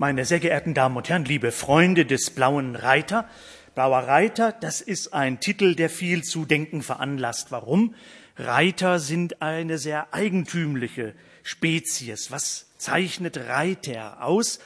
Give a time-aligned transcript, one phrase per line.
[0.00, 3.28] Meine sehr geehrten Damen und Herren, liebe Freunde des Blauen Reiter,
[3.74, 7.50] Blauer Reiter, das ist ein Titel, der viel zu denken veranlasst.
[7.50, 7.96] Warum?
[8.36, 12.30] Reiter sind eine sehr eigentümliche Spezies.
[12.30, 14.60] Was zeichnet Reiter aus?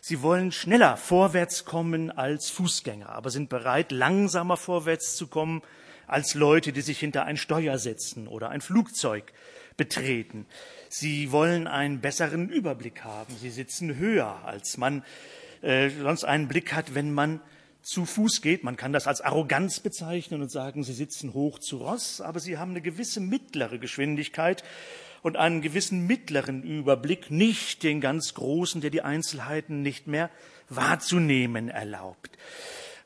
[0.00, 5.62] Sie wollen schneller vorwärts kommen als Fußgänger, aber sind bereit, langsamer vorwärts zu kommen
[6.06, 9.32] als Leute, die sich hinter ein Steuer setzen oder ein Flugzeug
[9.76, 10.46] betreten.
[10.88, 13.34] Sie wollen einen besseren Überblick haben.
[13.36, 15.04] Sie sitzen höher, als man
[15.62, 17.40] äh, sonst einen Blick hat, wenn man
[17.82, 18.64] zu Fuß geht.
[18.64, 22.58] Man kann das als Arroganz bezeichnen und sagen, sie sitzen hoch zu Ross, aber sie
[22.58, 24.64] haben eine gewisse mittlere Geschwindigkeit
[25.22, 30.30] und einen gewissen mittleren Überblick, nicht den ganz großen, der die Einzelheiten nicht mehr
[30.68, 32.36] wahrzunehmen erlaubt.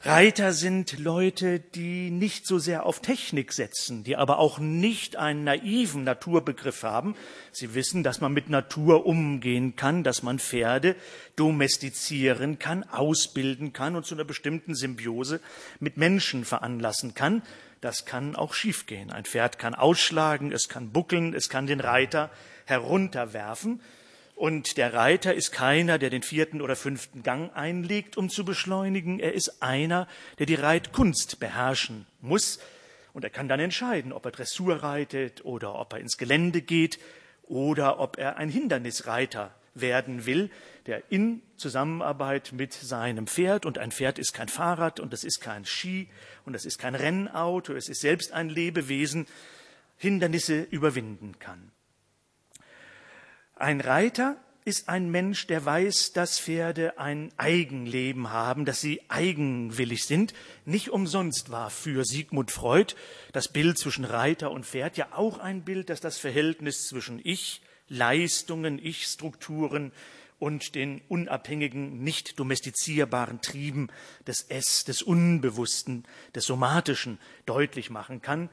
[0.02, 5.44] Reiter sind Leute, die nicht so sehr auf Technik setzen, die aber auch nicht einen
[5.44, 7.14] naiven Naturbegriff haben.
[7.52, 10.96] Sie wissen, dass man mit Natur umgehen kann, dass man Pferde
[11.36, 15.38] domestizieren kann, ausbilden kann und zu einer bestimmten Symbiose
[15.80, 17.42] mit Menschen veranlassen kann.
[17.82, 19.10] Das kann auch schiefgehen.
[19.10, 22.30] Ein Pferd kann ausschlagen, es kann buckeln, es kann den Reiter
[22.64, 23.82] herunterwerfen.
[24.40, 29.20] Und der Reiter ist keiner, der den vierten oder fünften Gang einlegt, um zu beschleunigen.
[29.20, 32.58] Er ist einer, der die Reitkunst beherrschen muss.
[33.12, 36.98] Und er kann dann entscheiden, ob er Dressur reitet oder ob er ins Gelände geht
[37.48, 40.48] oder ob er ein Hindernisreiter werden will,
[40.86, 45.42] der in Zusammenarbeit mit seinem Pferd, und ein Pferd ist kein Fahrrad und es ist
[45.42, 46.08] kein Ski
[46.46, 49.26] und es ist kein Rennauto, es ist selbst ein Lebewesen,
[49.98, 51.72] Hindernisse überwinden kann.
[53.60, 60.06] Ein Reiter ist ein Mensch, der weiß, dass Pferde ein Eigenleben haben, dass sie eigenwillig
[60.06, 60.32] sind.
[60.64, 62.94] Nicht umsonst war für Sigmund Freud
[63.34, 67.60] das Bild zwischen Reiter und Pferd ja auch ein Bild, das das Verhältnis zwischen Ich,
[67.86, 69.92] Leistungen, Ich-Strukturen
[70.38, 73.88] und den unabhängigen, nicht domestizierbaren Trieben
[74.26, 78.48] des Es, des Unbewussten, des Somatischen deutlich machen kann.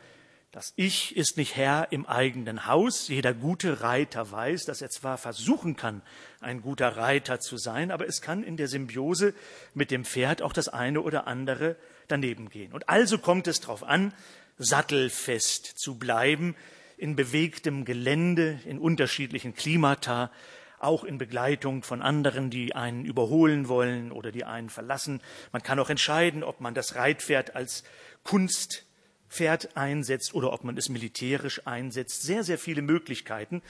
[0.52, 3.10] Das Ich ist nicht Herr im eigenen Haus.
[3.10, 6.02] Jeder gute Reiter weiß, dass er zwar versuchen kann,
[6.40, 9.34] ein guter Reiter zu sein, aber es kann in der Symbiose
[9.74, 11.76] mit dem Pferd auch das eine oder andere
[12.08, 12.72] daneben gehen.
[12.72, 14.14] Und also kommt es darauf an,
[14.58, 16.56] sattelfest zu bleiben,
[16.96, 20.32] in bewegtem Gelände, in unterschiedlichen Klimata,
[20.80, 25.22] auch in Begleitung von anderen, die einen überholen wollen oder die einen verlassen.
[25.52, 27.84] Man kann auch entscheiden, ob man das Reitpferd als
[28.24, 28.87] Kunst
[29.30, 32.24] Pferd einsetzt oder ob man es militärisch einsetzt.
[32.24, 33.62] Sehr, sehr viele Möglichkeiten.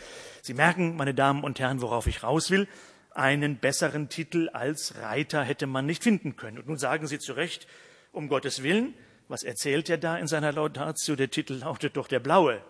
[0.42, 2.68] Sie merken, meine Damen und Herren, worauf ich raus will.
[3.12, 6.60] Einen besseren Titel als Reiter hätte man nicht finden können.
[6.60, 7.68] Und nun sagen Sie zu Recht,
[8.12, 8.94] um Gottes Willen,
[9.28, 11.16] was erzählt er da in seiner Laudatio?
[11.16, 12.62] Der Titel lautet doch der blaue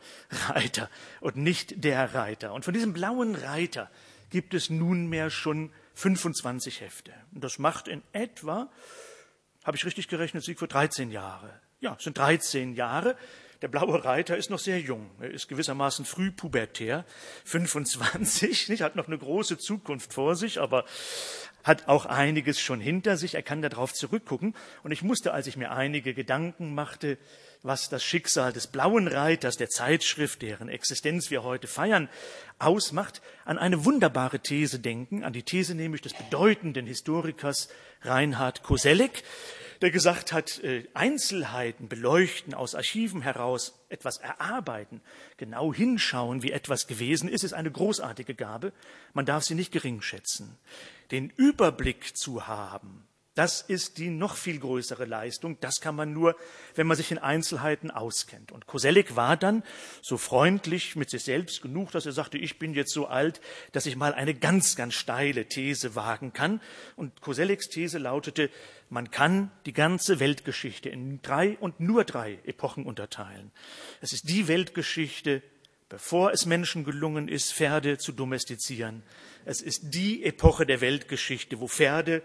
[0.49, 0.89] Reiter
[1.19, 2.53] und nicht der Reiter.
[2.53, 3.91] Und von diesem blauen Reiter
[4.29, 7.13] gibt es nunmehr schon 25 Hefte.
[7.33, 8.69] Und das macht in etwa,
[9.63, 11.59] habe ich richtig gerechnet, Siegfried 13 Jahre.
[11.79, 13.15] Ja, es sind 13 Jahre.
[13.61, 15.11] Der blaue Reiter ist noch sehr jung.
[15.19, 17.05] Er ist gewissermaßen frühpubertär,
[17.45, 20.85] 25, nicht, hat noch eine große Zukunft vor sich, aber
[21.63, 23.35] hat auch einiges schon hinter sich.
[23.35, 24.55] Er kann darauf zurückgucken.
[24.81, 27.19] Und ich musste, als ich mir einige Gedanken machte,
[27.61, 32.09] was das Schicksal des blauen Reiters, der Zeitschrift, deren Existenz wir heute feiern,
[32.57, 37.69] ausmacht, an eine wunderbare These denken, an die These nämlich des bedeutenden Historikers
[38.01, 39.23] Reinhard Koselleck,
[39.81, 45.01] der gesagt hat, äh, Einzelheiten beleuchten, aus Archiven heraus etwas erarbeiten,
[45.37, 48.73] genau hinschauen, wie etwas gewesen ist, ist eine großartige Gabe.
[49.13, 50.57] Man darf sie nicht gering schätzen.
[51.11, 53.06] Den Überblick zu haben,
[53.37, 55.59] das ist die noch viel größere Leistung.
[55.59, 56.35] Das kann man nur,
[56.73, 58.51] wenn man sich in Einzelheiten auskennt.
[58.51, 59.61] Und Koselleck war dann
[60.01, 63.39] so freundlich mit sich selbst genug, dass er sagte, ich bin jetzt so alt,
[63.73, 66.59] dass ich mal eine ganz, ganz steile These wagen kann.
[66.95, 68.49] Und Kosellecks These lautete,
[68.89, 73.51] man kann die ganze Weltgeschichte in drei und nur drei Epochen unterteilen.
[74.01, 75.43] Es ist die Weltgeschichte,
[75.89, 79.03] bevor es Menschen gelungen ist, Pferde zu domestizieren.
[79.45, 82.23] Es ist die Epoche der Weltgeschichte, wo Pferde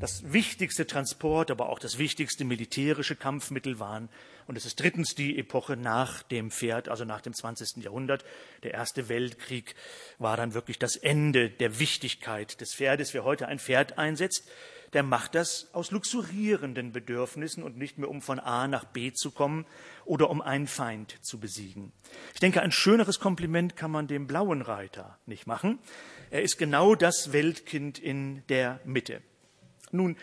[0.00, 4.08] das wichtigste Transport, aber auch das wichtigste militärische Kampfmittel waren.
[4.46, 7.82] Und es ist drittens die Epoche nach dem Pferd, also nach dem 20.
[7.82, 8.24] Jahrhundert.
[8.62, 9.74] Der Erste Weltkrieg
[10.18, 13.14] war dann wirklich das Ende der Wichtigkeit des Pferdes.
[13.14, 14.48] Wer heute ein Pferd einsetzt,
[14.92, 19.32] der macht das aus luxurierenden Bedürfnissen und nicht mehr um von A nach B zu
[19.32, 19.66] kommen
[20.04, 21.92] oder um einen Feind zu besiegen.
[22.32, 25.80] Ich denke, ein schöneres Kompliment kann man dem blauen Reiter nicht machen.
[26.30, 29.20] Er ist genau das Weltkind in der Mitte.
[29.94, 30.16] Nun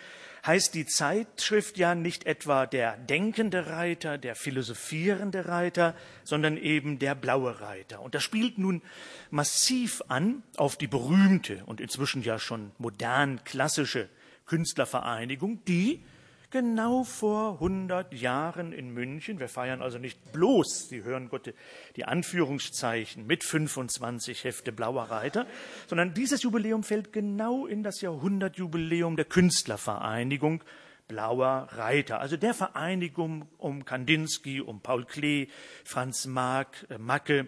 [0.46, 7.16] heißt die Zeitschrift ja nicht etwa der denkende Reiter, der philosophierende Reiter, sondern eben der
[7.16, 8.02] blaue Reiter.
[8.02, 8.82] Und das spielt nun
[9.30, 14.10] massiv an auf die berühmte und inzwischen ja schon modern klassische
[14.46, 16.04] Künstlervereinigung, die
[16.52, 19.40] genau vor 100 Jahren in München.
[19.40, 21.54] Wir feiern also nicht bloß, Sie hören Gott
[21.96, 25.48] die Anführungszeichen mit 25 Hefte Blauer Reiter,
[25.88, 30.64] sondern dieses Jubiläum fällt genau in das Jahrhundertjubiläum der Künstlervereinigung
[31.08, 35.48] Blauer Reiter, also der Vereinigung um Kandinsky, um Paul Klee,
[35.84, 37.48] Franz Marc, äh, Macke,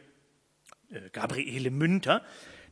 [0.89, 2.23] äh, Gabriele Münter,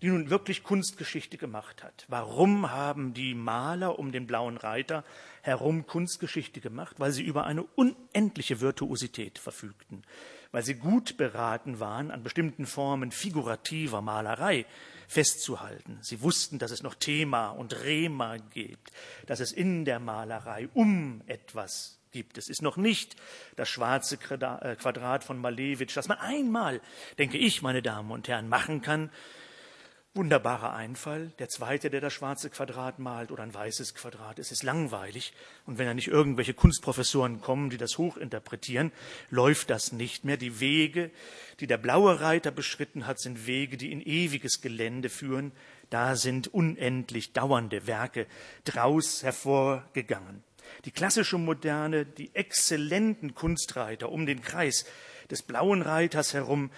[0.01, 2.05] die nun wirklich Kunstgeschichte gemacht hat.
[2.07, 5.03] Warum haben die Maler um den blauen Reiter
[5.41, 6.99] herum Kunstgeschichte gemacht?
[6.99, 10.03] Weil sie über eine unendliche Virtuosität verfügten,
[10.51, 14.65] weil sie gut beraten waren, an bestimmten Formen figurativer Malerei
[15.07, 15.99] festzuhalten.
[16.01, 18.91] Sie wussten, dass es noch Thema und Rema gibt,
[19.27, 22.37] dass es in der Malerei um etwas gibt.
[22.37, 23.15] Es ist noch nicht
[23.55, 26.81] das schwarze äh, Quadrat von Malevich, das man einmal,
[27.17, 29.11] denke ich, meine Damen und Herren, machen kann,
[30.13, 31.31] Wunderbarer Einfall.
[31.39, 34.39] Der zweite, der das schwarze Quadrat malt oder ein weißes Quadrat.
[34.39, 35.31] Es ist langweilig.
[35.65, 38.91] Und wenn da nicht irgendwelche Kunstprofessoren kommen, die das hochinterpretieren,
[39.29, 40.35] läuft das nicht mehr.
[40.35, 41.11] Die Wege,
[41.61, 45.53] die der blaue Reiter beschritten hat, sind Wege, die in ewiges Gelände führen.
[45.89, 48.27] Da sind unendlich dauernde Werke
[48.65, 50.43] draus hervorgegangen.
[50.83, 54.85] Die klassische Moderne, die exzellenten Kunstreiter um den Kreis,
[55.31, 56.71] des blauen Reiters herum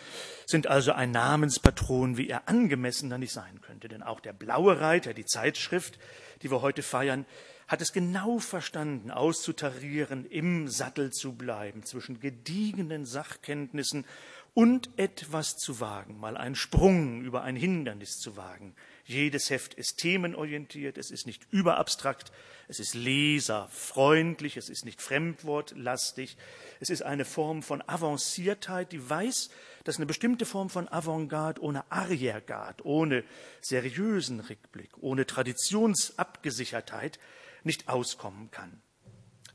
[0.46, 3.88] sind also ein Namenspatron, wie er angemessener nicht sein könnte.
[3.88, 6.00] Denn auch der blaue Reiter, die Zeitschrift,
[6.42, 7.26] die wir heute feiern,
[7.68, 14.06] hat es genau verstanden, auszutarieren, im Sattel zu bleiben, zwischen gediegenen Sachkenntnissen
[14.54, 18.76] und etwas zu wagen, mal einen Sprung über ein Hindernis zu wagen.
[19.06, 22.32] Jedes Heft ist themenorientiert, es ist nicht überabstrakt,
[22.70, 26.38] es ist leserfreundlich, es ist nicht fremdwortlastig,
[26.80, 29.50] es ist eine Form von Avanciertheit, die weiß,
[29.84, 33.26] dass eine bestimmte Form von Avantgarde ohne Arriergarde, ohne
[33.60, 37.20] seriösen Rückblick, ohne Traditionsabgesichertheit
[37.64, 38.82] nicht auskommen kann.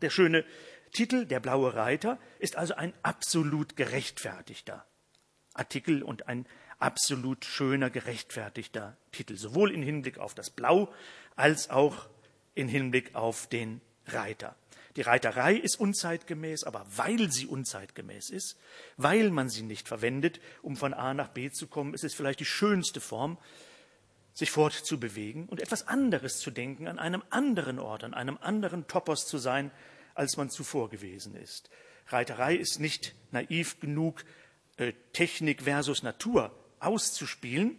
[0.02, 0.44] Der schöne
[0.92, 4.84] Titel Der blaue Reiter ist also ein absolut gerechtfertigter
[5.54, 6.46] Artikel und ein
[6.78, 10.92] absolut schöner, gerechtfertigter Titel, sowohl im Hinblick auf das Blau
[11.36, 12.08] als auch
[12.54, 14.56] im Hinblick auf den Reiter.
[14.96, 18.56] Die Reiterei ist unzeitgemäß, aber weil sie unzeitgemäß ist,
[18.96, 22.40] weil man sie nicht verwendet, um von A nach B zu kommen, ist es vielleicht
[22.40, 23.38] die schönste Form,
[24.34, 29.26] sich fortzubewegen und etwas anderes zu denken, an einem anderen Ort, an einem anderen Topos
[29.26, 29.70] zu sein,
[30.14, 31.70] als man zuvor gewesen ist.
[32.08, 34.24] Reiterei ist nicht naiv genug,
[34.78, 37.78] äh, Technik versus Natur auszuspielen,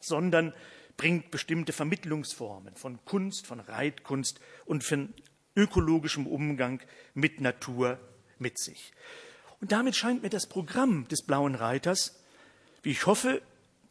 [0.00, 0.52] sondern
[0.96, 5.14] bringt bestimmte Vermittlungsformen von Kunst, von Reitkunst und von
[5.56, 6.80] ökologischem Umgang
[7.14, 7.98] mit Natur
[8.38, 8.92] mit sich.
[9.60, 12.20] Und damit scheint mir das Programm des Blauen Reiters,
[12.82, 13.42] wie ich hoffe,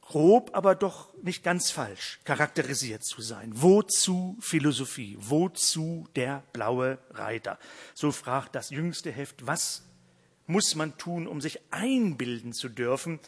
[0.01, 3.51] grob, aber doch nicht ganz falsch charakterisiert zu sein.
[3.53, 5.15] Wozu Philosophie?
[5.19, 7.59] Wozu der blaue Reiter?
[7.93, 9.83] So fragt das jüngste Heft, was
[10.47, 13.19] muss man tun, um sich einbilden zu dürfen,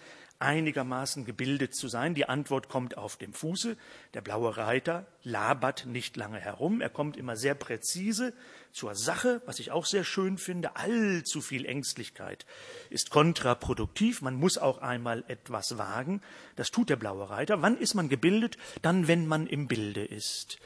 [0.41, 2.15] einigermaßen gebildet zu sein?
[2.15, 3.77] Die Antwort kommt auf dem Fuße.
[4.13, 6.81] Der blaue Reiter labert nicht lange herum.
[6.81, 8.33] Er kommt immer sehr präzise
[8.71, 10.75] zur Sache, was ich auch sehr schön finde.
[10.75, 12.45] Allzu viel Ängstlichkeit
[12.89, 14.21] ist kontraproduktiv.
[14.21, 16.21] Man muss auch einmal etwas wagen.
[16.55, 17.61] Das tut der blaue Reiter.
[17.61, 18.57] Wann ist man gebildet?
[18.81, 20.59] Dann, wenn man im Bilde ist.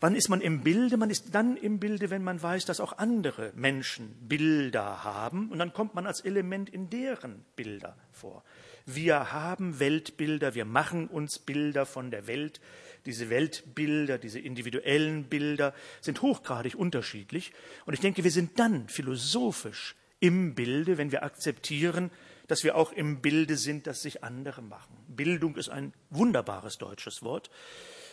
[0.00, 0.98] Wann ist man im Bilde?
[0.98, 5.50] Man ist dann im Bilde, wenn man weiß, dass auch andere Menschen Bilder haben.
[5.50, 8.42] Und dann kommt man als Element in deren Bilder vor.
[8.86, 12.60] Wir haben Weltbilder, wir machen uns Bilder von der Welt.
[13.06, 17.52] Diese Weltbilder, diese individuellen Bilder sind hochgradig unterschiedlich.
[17.86, 22.10] Und ich denke, wir sind dann philosophisch im Bilde, wenn wir akzeptieren,
[22.46, 24.96] dass wir auch im Bilde sind, dass sich andere machen.
[25.08, 27.50] Bildung ist ein wunderbares deutsches Wort.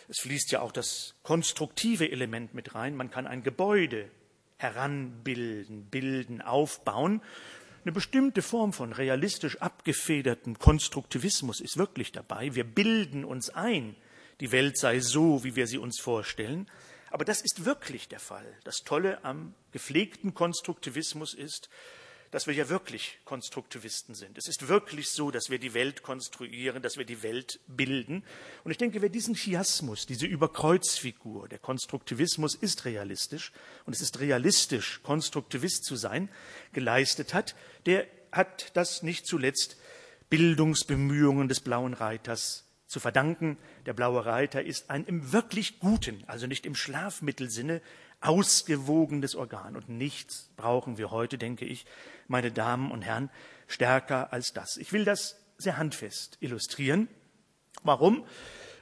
[0.08, 2.96] Es fließt ja auch das konstruktive Element mit rein.
[2.96, 4.10] Man kann ein Gebäude
[4.58, 7.20] heranbilden, bilden, aufbauen.
[7.84, 12.54] Eine bestimmte Form von realistisch abgefederten Konstruktivismus ist wirklich dabei.
[12.54, 13.96] Wir bilden uns ein,
[14.38, 16.68] die Welt sei so, wie wir sie uns vorstellen.
[17.10, 18.46] Aber das ist wirklich der Fall.
[18.62, 21.68] Das Tolle am gepflegten Konstruktivismus ist,
[22.32, 24.38] dass wir ja wirklich Konstruktivisten sind.
[24.38, 28.24] Es ist wirklich so, dass wir die Welt konstruieren, dass wir die Welt bilden.
[28.64, 33.52] Und ich denke, wer diesen Chiasmus, diese Überkreuzfigur, der Konstruktivismus ist realistisch
[33.84, 36.30] und es ist realistisch, Konstruktivist zu sein,
[36.72, 39.76] geleistet hat, der hat das nicht zuletzt
[40.30, 43.58] Bildungsbemühungen des Blauen Reiters zu verdanken.
[43.84, 47.82] Der blaue Reiter ist ein im wirklich guten, also nicht im Schlafmittelsinne,
[48.22, 49.76] ausgewogenes Organ.
[49.76, 51.84] Und nichts brauchen wir heute, denke ich,
[52.28, 53.30] meine Damen und Herren,
[53.66, 54.76] stärker als das.
[54.76, 57.08] Ich will das sehr handfest illustrieren.
[57.82, 58.24] Warum?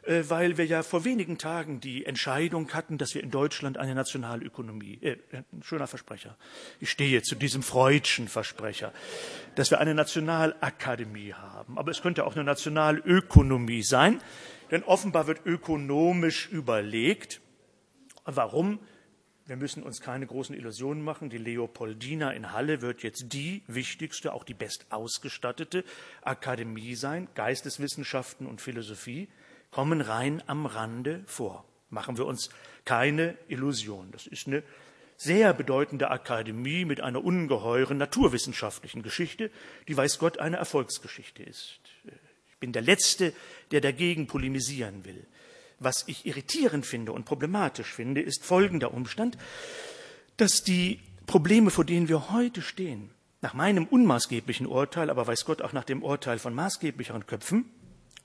[0.03, 3.95] Äh, weil wir ja vor wenigen Tagen die Entscheidung hatten, dass wir in Deutschland eine
[3.95, 6.37] Nationalökonomie, äh, ein schöner Versprecher,
[6.81, 8.93] ich stehe zu diesem freudschen Versprecher,
[9.57, 11.79] dass wir eine Nationalakademie haben.
[11.79, 14.23] Aber es könnte auch eine Nationalökonomie sein,
[14.71, 17.43] denn offenbar wird ökonomisch überlegt.
[18.25, 18.79] Warum?
[19.47, 21.31] Wir müssen uns keine großen Illusionen machen.
[21.31, 25.85] Die Leopoldina in Halle wird jetzt die wichtigste, auch die bestausgestattete
[26.23, 27.29] Akademie sein.
[27.35, 29.29] Geisteswissenschaften und Philosophie
[29.71, 31.65] kommen rein am Rande vor.
[31.91, 32.51] Machen wir uns
[32.85, 34.11] keine Illusion.
[34.13, 34.63] Das ist eine
[35.17, 39.51] sehr bedeutende Akademie mit einer ungeheuren naturwissenschaftlichen Geschichte,
[39.87, 41.79] die weiß Gott eine Erfolgsgeschichte ist.
[42.49, 43.35] Ich bin der Letzte,
[43.71, 45.27] der dagegen polemisieren will.
[45.81, 49.37] Was ich irritierend finde und problematisch finde, ist folgender Umstand,
[50.37, 53.11] dass die Probleme, vor denen wir heute stehen,
[53.41, 57.65] nach meinem unmaßgeblichen Urteil, aber weiß Gott auch nach dem Urteil von maßgeblicheren Köpfen,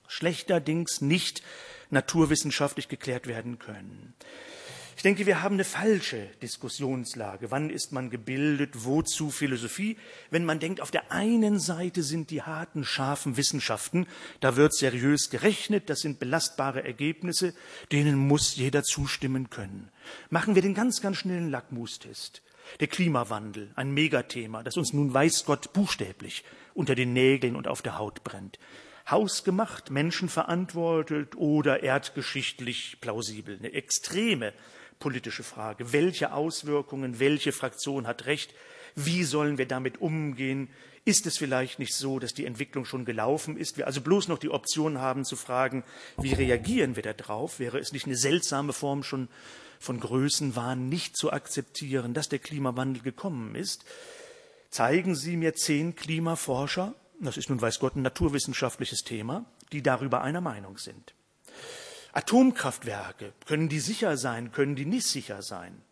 [0.06, 1.42] schlechterdings nicht
[1.90, 4.14] naturwissenschaftlich geklärt werden können.
[4.96, 7.50] Ich denke, wir haben eine falsche Diskussionslage.
[7.50, 8.86] Wann ist man gebildet?
[8.86, 9.98] Wozu Philosophie?
[10.30, 14.06] Wenn man denkt, auf der einen Seite sind die harten, scharfen Wissenschaften,
[14.40, 17.52] da wird seriös gerechnet, das sind belastbare Ergebnisse,
[17.92, 19.90] denen muss jeder zustimmen können.
[20.30, 22.40] Machen wir den ganz, ganz schnellen Lackmustest.
[22.80, 27.82] Der Klimawandel, ein Megathema, das uns nun weiß Gott buchstäblich unter den Nägeln und auf
[27.82, 28.58] der Haut brennt.
[29.10, 33.58] Hausgemacht, menschenverantwortet oder erdgeschichtlich plausibel.
[33.58, 34.54] Eine extreme
[34.98, 35.92] politische Frage.
[35.92, 38.54] Welche Auswirkungen, welche Fraktion hat Recht?
[38.94, 40.68] Wie sollen wir damit umgehen?
[41.04, 43.76] Ist es vielleicht nicht so, dass die Entwicklung schon gelaufen ist?
[43.76, 45.84] Wir also bloß noch die Option haben zu fragen,
[46.18, 47.60] wie reagieren wir darauf?
[47.60, 49.28] Wäre es nicht eine seltsame Form schon
[49.78, 53.84] von Größenwahn nicht zu akzeptieren, dass der Klimawandel gekommen ist?
[54.70, 60.22] Zeigen Sie mir zehn Klimaforscher, das ist nun weiß Gott ein naturwissenschaftliches Thema, die darüber
[60.22, 61.14] einer Meinung sind.
[62.16, 65.82] Atomkraftwerke, können die sicher sein, können die nicht sicher sein?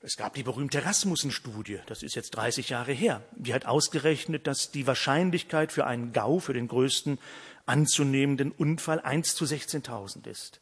[0.00, 3.22] Es gab die berühmte Rasmussen-Studie, das ist jetzt 30 Jahre her.
[3.34, 7.18] Die hat ausgerechnet, dass die Wahrscheinlichkeit für einen GAU, für den größten
[7.66, 10.60] anzunehmenden Unfall, 1 zu 16.000 ist.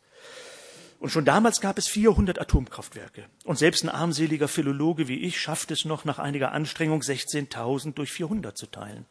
[0.98, 3.26] Und schon damals gab es 400 Atomkraftwerke.
[3.44, 8.12] Und selbst ein armseliger Philologe wie ich schafft es noch nach einiger Anstrengung, 16.000 durch
[8.12, 9.04] 400 zu teilen.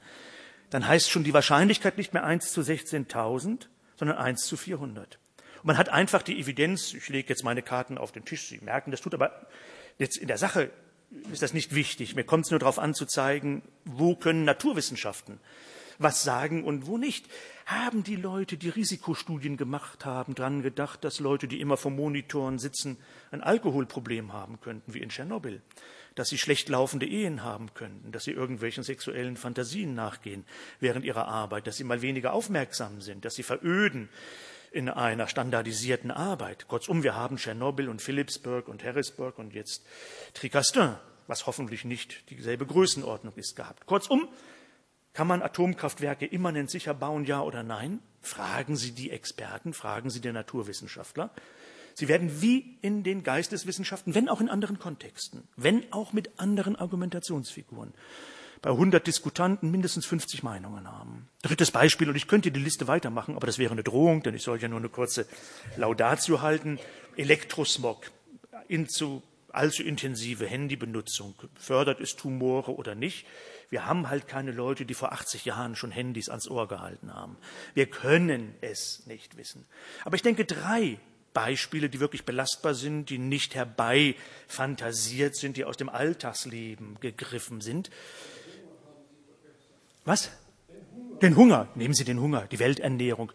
[0.71, 5.19] Dann heißt schon die Wahrscheinlichkeit nicht mehr 1 zu 16.000, sondern 1 zu 400.
[5.57, 8.59] Und man hat einfach die Evidenz, ich lege jetzt meine Karten auf den Tisch, Sie
[8.59, 9.47] merken, das tut aber
[9.97, 10.71] jetzt in der Sache
[11.31, 12.15] ist das nicht wichtig.
[12.15, 15.39] Mir kommt es nur darauf an zu zeigen, wo können Naturwissenschaften
[15.99, 17.25] was sagen und wo nicht.
[17.65, 22.59] Haben die Leute, die Risikostudien gemacht haben, dran gedacht, dass Leute, die immer vor Monitoren
[22.59, 22.97] sitzen,
[23.31, 25.61] ein Alkoholproblem haben könnten, wie in Tschernobyl?
[26.15, 30.45] Dass sie schlecht laufende Ehen haben könnten, dass sie irgendwelchen sexuellen Fantasien nachgehen
[30.79, 34.09] während ihrer Arbeit, dass sie mal weniger aufmerksam sind, dass sie veröden
[34.71, 36.67] in einer standardisierten Arbeit.
[36.67, 39.85] Kurzum, wir haben Tschernobyl und Philipsburg und Harrisburg und jetzt
[40.33, 40.95] Tricastin,
[41.27, 43.85] was hoffentlich nicht dieselbe Größenordnung ist, gehabt.
[43.85, 44.27] Kurzum,
[45.13, 48.01] kann man Atomkraftwerke immanent sicher bauen, ja oder nein?
[48.21, 51.31] Fragen Sie die Experten, fragen Sie die Naturwissenschaftler.
[51.95, 56.75] Sie werden wie in den Geisteswissenschaften, wenn auch in anderen Kontexten, wenn auch mit anderen
[56.75, 57.93] Argumentationsfiguren,
[58.61, 61.29] bei 100 Diskutanten mindestens 50 Meinungen haben.
[61.41, 64.43] Drittes Beispiel, und ich könnte die Liste weitermachen, aber das wäre eine Drohung, denn ich
[64.43, 65.25] soll ja nur eine kurze
[65.77, 66.79] Laudatio halten.
[67.15, 68.11] Elektrosmog,
[68.87, 73.25] zu, allzu intensive Handybenutzung, fördert es Tumore oder nicht?
[73.69, 77.37] Wir haben halt keine Leute, die vor 80 Jahren schon Handys ans Ohr gehalten haben.
[77.73, 79.65] Wir können es nicht wissen.
[80.03, 80.99] Aber ich denke, drei
[81.35, 84.15] Beispiele, die wirklich belastbar sind, die nicht herbei
[84.47, 87.91] fantasiert sind, die aus dem Alltagsleben gegriffen sind.
[90.05, 90.31] Was?
[91.21, 91.67] Den Hunger.
[91.75, 93.31] Nehmen Sie den Hunger, die Welternährung.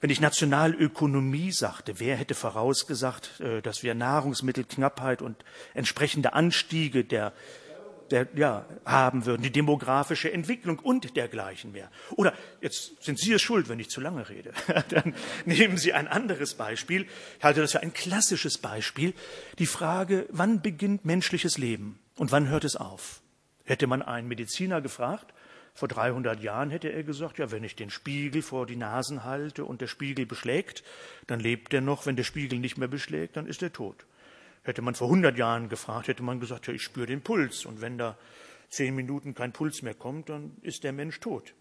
[0.00, 5.42] Wenn ich Nationalökonomie sagte, wer hätte vorausgesagt, äh, dass wir Nahrungsmittelknappheit und
[5.72, 7.32] entsprechende Anstiege der
[8.14, 11.90] der, ja, haben würden, die demografische Entwicklung und dergleichen mehr.
[12.12, 14.52] Oder jetzt sind Sie es schuld, wenn ich zu lange rede.
[14.90, 15.14] Dann
[15.46, 17.08] nehmen Sie ein anderes Beispiel.
[17.38, 19.14] Ich halte das für ein klassisches Beispiel.
[19.58, 23.20] Die Frage, wann beginnt menschliches Leben und wann hört es auf?
[23.64, 25.34] Hätte man einen Mediziner gefragt,
[25.74, 29.64] vor 300 Jahren hätte er gesagt, ja, wenn ich den Spiegel vor die Nasen halte
[29.64, 30.84] und der Spiegel beschlägt,
[31.26, 32.06] dann lebt er noch.
[32.06, 34.06] Wenn der Spiegel nicht mehr beschlägt, dann ist er tot.
[34.64, 37.64] Hätte man vor 100 Jahren gefragt, hätte man gesagt, ja, ich spüre den Puls.
[37.64, 38.18] Und wenn da
[38.70, 41.54] zehn Minuten kein Puls mehr kommt, dann ist der Mensch tot.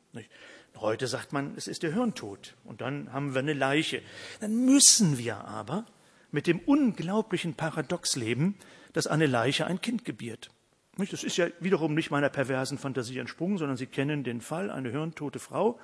[0.78, 4.02] Heute sagt man, es ist der Hirntod und dann haben wir eine Leiche.
[4.40, 5.86] Dann müssen wir aber
[6.32, 8.56] mit dem unglaublichen Paradox leben,
[8.94, 10.50] dass eine Leiche ein Kind gebiert.
[10.98, 14.92] Das ist ja wiederum nicht meiner perversen Fantasie entsprungen, sondern Sie kennen den Fall, eine
[14.92, 15.80] hirntote Frau,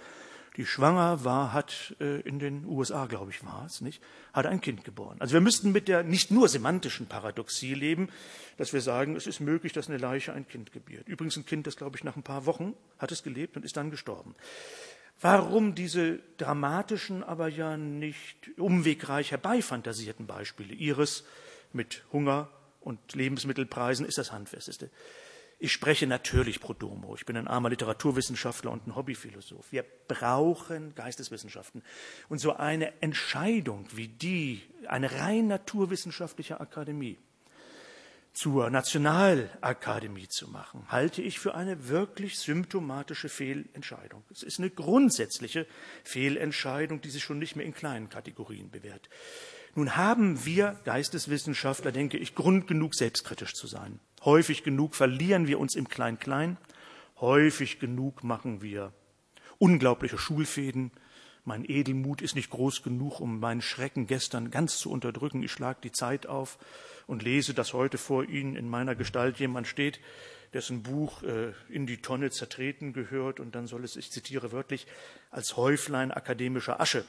[0.58, 4.01] die schwanger war, hat äh, in den USA, glaube ich, war es, nicht,
[4.34, 5.18] hat ein Kind geboren.
[5.20, 8.10] Also wir müssten mit der nicht nur semantischen Paradoxie leben,
[8.58, 11.08] dass wir sagen, es ist möglich, dass eine Leiche ein Kind gebiert.
[11.08, 13.77] Übrigens ein Kind, das, glaube ich, nach ein paar Wochen hat es gelebt und ist
[13.77, 14.36] dann gestorben.
[15.22, 20.74] Warum diese dramatischen, aber ja nicht umwegreich herbeifantasierten Beispiele?
[20.74, 21.25] Iris
[21.74, 24.89] mit Hunger und Lebensmittelpreisen ist das Handfesteste.
[25.61, 27.15] Ich spreche natürlich pro domo.
[27.15, 29.71] Ich bin ein armer Literaturwissenschaftler und ein Hobbyphilosoph.
[29.71, 31.83] Wir brauchen Geisteswissenschaften.
[32.29, 37.17] Und so eine Entscheidung wie die, eine rein naturwissenschaftliche Akademie
[38.31, 44.23] zur Nationalakademie zu machen, halte ich für eine wirklich symptomatische Fehlentscheidung.
[44.31, 45.67] Es ist eine grundsätzliche
[46.05, 49.09] Fehlentscheidung, die sich schon nicht mehr in kleinen Kategorien bewährt.
[49.75, 53.99] Nun haben wir Geisteswissenschaftler, denke ich, Grund genug, selbstkritisch zu sein.
[54.23, 56.57] Häufig genug verlieren wir uns im Klein-Klein.
[57.19, 58.93] Häufig genug machen wir
[59.57, 60.91] unglaubliche Schulfäden.
[61.45, 65.43] Mein Edelmut ist nicht groß genug, um meinen Schrecken gestern ganz zu unterdrücken.
[65.43, 66.57] Ich schlage die Zeit auf
[67.07, 69.99] und lese, dass heute vor Ihnen in meiner Gestalt jemand steht,
[70.53, 73.39] dessen Buch äh, in die Tonne zertreten gehört.
[73.39, 74.88] Und dann soll es, ich zitiere wörtlich,
[75.31, 77.03] als Häuflein akademischer Asche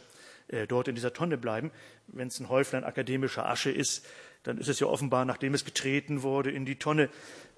[0.51, 1.71] äh, dort in dieser Tonne bleiben.
[2.09, 4.07] Wenn es ein Häuflein akademischer Asche ist,
[4.43, 7.11] dann ist es ja offenbar, nachdem es getreten wurde, in die Tonne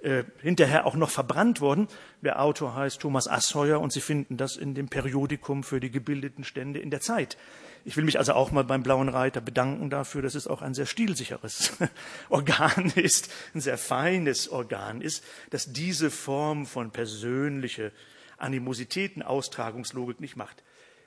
[0.03, 1.87] äh, hinterher auch noch verbrannt worden.
[2.23, 6.45] Der Autor heißt Thomas Asheuer und Sie finden das in dem Periodikum für die gebildeten
[6.45, 7.37] Stände in der Zeit.
[7.85, 10.75] Ich will mich also auch mal beim Blauen Reiter bedanken dafür, dass es auch ein
[10.75, 11.73] sehr stilsicheres
[12.29, 17.91] Organ ist, ein sehr feines Organ ist, dass diese Form von persönlicher
[18.39, 20.63] Animositäten, Austragungslogik nicht macht.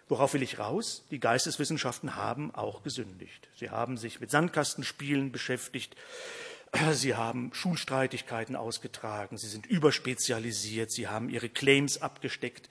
[0.08, 1.04] Worauf will ich raus?
[1.10, 3.50] Die Geisteswissenschaften haben auch gesündigt.
[3.56, 5.96] Sie haben sich mit Sandkastenspielen beschäftigt.
[6.92, 9.38] Sie haben Schulstreitigkeiten ausgetragen.
[9.38, 10.92] Sie sind überspezialisiert.
[10.92, 12.70] Sie haben ihre Claims abgesteckt.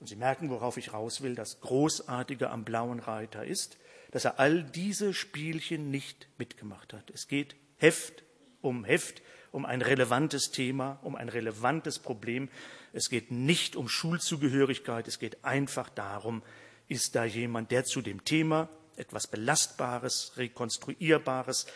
[0.00, 1.34] Und Sie merken, worauf ich raus will.
[1.34, 3.78] Das Großartige am blauen Reiter ist,
[4.10, 7.10] dass er all diese Spielchen nicht mitgemacht hat.
[7.10, 8.24] Es geht Heft
[8.60, 9.22] um Heft,
[9.52, 12.48] um ein relevantes Thema, um ein relevantes Problem.
[12.92, 15.06] Es geht nicht um Schulzugehörigkeit.
[15.06, 16.42] Es geht einfach darum,
[16.88, 21.66] ist da jemand, der zu dem Thema etwas Belastbares, Rekonstruierbares,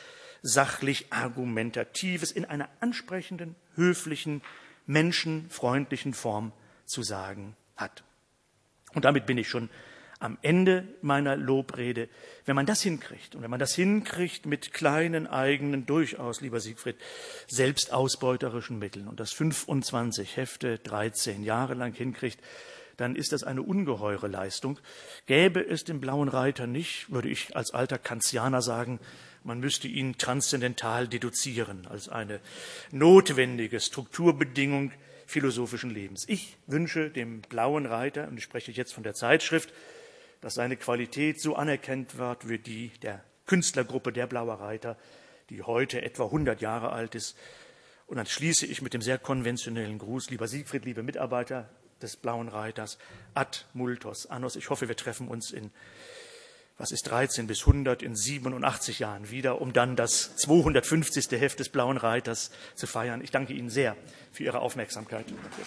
[0.42, 4.42] sachlich Argumentatives in einer ansprechenden, höflichen,
[4.86, 6.52] menschenfreundlichen Form
[6.86, 8.04] zu sagen hat.
[8.94, 9.68] Und damit bin ich schon
[10.20, 12.08] am Ende meiner Lobrede.
[12.44, 16.96] Wenn man das hinkriegt und wenn man das hinkriegt mit kleinen eigenen, durchaus, lieber Siegfried,
[17.46, 22.40] selbstausbeuterischen Mitteln und das 25 Hefte 13 Jahre lang hinkriegt,
[22.98, 24.78] dann ist das eine ungeheure Leistung.
[25.26, 29.00] Gäbe es den blauen Reiter nicht, würde ich als alter Kantianer sagen,
[29.44, 32.40] man müsste ihn transzendental deduzieren als eine
[32.90, 34.92] notwendige Strukturbedingung
[35.26, 36.24] philosophischen Lebens.
[36.28, 39.72] Ich wünsche dem blauen Reiter, und ich spreche jetzt von der Zeitschrift,
[40.40, 44.96] dass seine Qualität so anerkannt wird wie die der Künstlergruppe der Blaue Reiter,
[45.50, 47.36] die heute etwa 100 Jahre alt ist.
[48.06, 51.68] Und dann schließe ich mit dem sehr konventionellen Gruß, lieber Siegfried, liebe Mitarbeiter,
[52.02, 52.98] des blauen Reiters,
[53.34, 54.56] ad multos annos.
[54.56, 55.70] Ich hoffe, wir treffen uns in,
[56.76, 61.30] was ist 13 bis 100, in 87 Jahren wieder, um dann das 250.
[61.32, 63.22] Heft des blauen Reiters zu feiern.
[63.22, 63.96] Ich danke Ihnen sehr
[64.32, 65.26] für Ihre Aufmerksamkeit.
[65.28, 65.62] Danke.